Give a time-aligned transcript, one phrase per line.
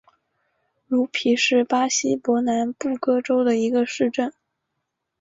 [0.87, 4.33] 茹皮是巴西伯南布哥州的一个市镇。